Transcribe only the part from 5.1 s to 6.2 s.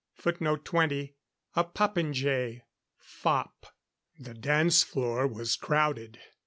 was crowded.